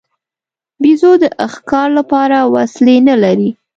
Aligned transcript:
بیزو 0.81 1.11
د 1.21 1.23
ښکار 1.53 1.89
لپاره 1.99 2.37
وسلې 2.53 2.97
نه 3.07 3.15
لري. 3.23 3.49